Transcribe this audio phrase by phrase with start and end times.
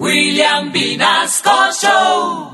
[0.00, 1.50] William Vinasco
[1.80, 2.50] Show.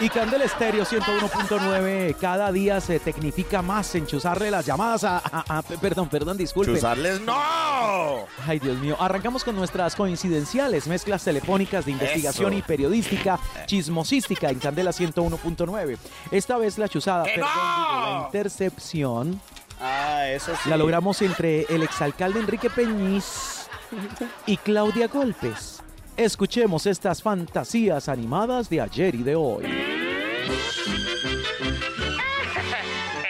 [0.00, 5.18] Y Candela Estéreo 101.9 cada día se tecnifica más en chuzarle las llamadas a...
[5.18, 6.72] a- a- perdón, perdón, disculpe.
[6.74, 8.26] ¡Chuzarles no!
[8.46, 8.96] Ay, Dios mío.
[8.98, 12.58] Arrancamos con nuestras coincidenciales mezclas telefónicas de investigación Eso.
[12.58, 15.96] y periodística chismosística en Candela 101.9.
[16.30, 17.96] Esta vez la chuzada, ¡Que perdón, no!
[17.96, 19.40] digo, la intercepción,
[19.80, 20.70] Ah, eso sí.
[20.70, 23.68] la logramos entre el exalcalde Enrique Peñiz
[24.46, 25.82] y Claudia Golpes.
[26.16, 29.64] Escuchemos estas fantasías animadas de ayer y de hoy.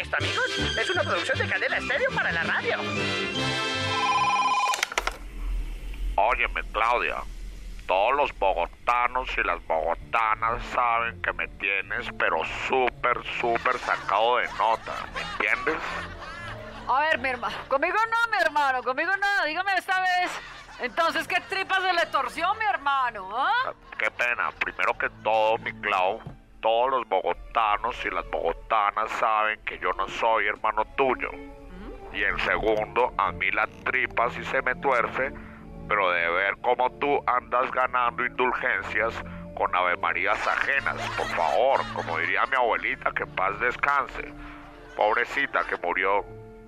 [0.00, 2.78] Esto, amigos, es una producción de Cadena Estéreo para la radio.
[6.16, 7.16] Óyeme, Claudia,
[7.86, 14.46] todos los bogotanos y las bogotanas saben que me tienes, pero súper, súper sacado de
[14.58, 15.82] nota, ¿me entiendes?
[16.88, 17.56] A ver, mi hermano.
[17.68, 18.82] Conmigo no, mi hermano.
[18.82, 19.46] Conmigo no.
[19.46, 20.40] Dígame esta vez.
[20.80, 23.28] Entonces, ¿qué tripas se le torció, mi hermano?
[23.32, 23.72] ¿Ah?
[23.96, 26.20] Qué pena, primero que todo, mi Clau,
[26.60, 31.30] todos los bogotanos y las bogotanas saben que yo no soy hermano tuyo.
[32.12, 35.32] Y en segundo, a mí la tripa sí se me tuerce,
[35.88, 39.14] pero de ver cómo tú andas ganando indulgencias
[39.56, 44.32] con Ave Marías ajenas, por favor, como diría mi abuelita, que en paz descanse.
[44.96, 46.24] Pobrecita que murió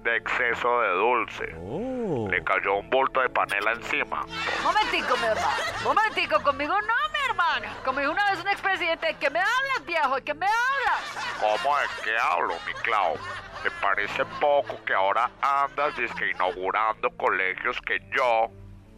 [0.07, 1.55] de exceso de dulce.
[1.59, 2.29] Oh.
[2.31, 4.25] Le cayó un bulto de panela encima.
[4.63, 5.49] Momentico, mi hermano.
[5.83, 6.43] Momentico.
[6.43, 7.67] Conmigo no, mi hermano.
[7.85, 9.17] Conmigo una vez un expresidente.
[9.19, 10.15] ¿Qué me hablas, viejo?
[10.15, 11.35] ¿De qué me hablas?
[11.41, 13.19] ¿Cómo de qué hablo, mi Clau?
[13.63, 18.47] ¿Te parece poco que ahora andas que inaugurando colegios que yo,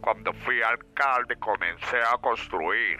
[0.01, 2.99] cuando fui alcalde, comencé a construir?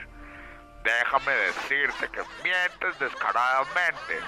[0.84, 4.20] Déjame decirte que mientes descaradamente.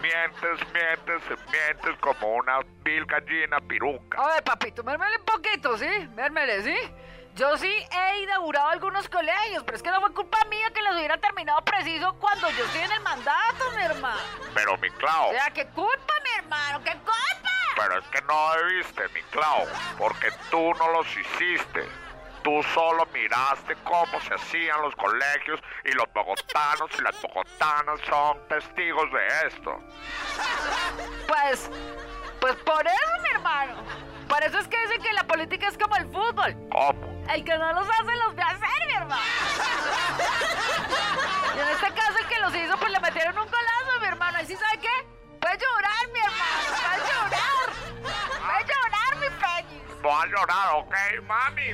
[0.00, 4.20] Mientes, mientes, mientes como una vil gallina piruca.
[4.22, 6.08] A ver, papito, mérmele un poquito, ¿sí?
[6.14, 6.76] Mérmele, ¿sí?
[7.34, 10.96] Yo sí he inaugurado algunos colegios, pero es que no fue culpa mía que los
[10.96, 14.20] hubiera terminado preciso cuando yo estoy en el mandato, mi hermano.
[14.54, 16.82] Pero, mi Clau, O sea, ¿qué culpa, mi hermano?
[16.82, 17.14] ¿Qué culpa?
[17.76, 19.64] pero es que no debiste, mi Clau,
[19.96, 21.88] porque tú no los hiciste.
[22.48, 28.48] Tú solo miraste cómo se hacían los colegios y los bogotanos y las bogotanas son
[28.48, 29.78] testigos de esto.
[31.26, 31.70] Pues,
[32.40, 33.74] pues por eso, mi hermano.
[34.26, 36.56] Por eso es que dicen que la política es como el fútbol.
[36.72, 37.22] ¿Cómo?
[37.28, 39.22] El que no los hace, los ve hacer, mi hermano.
[41.54, 44.40] Y en este caso, el que los hizo, pues le metieron un golazo, mi hermano.
[44.40, 45.06] ¿Y sí sabe qué?
[45.38, 46.64] Puede llorar, mi hermano.
[46.80, 47.68] Puede llorar.
[48.40, 50.02] Puede llorar, mi peñis.
[50.02, 50.94] No ha llorado, ¿ok,
[51.26, 51.72] mami?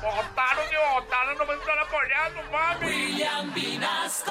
[0.00, 2.86] Bogotanos y bogotanas no me están apoyando, mami.
[2.86, 4.26] William Vinasco.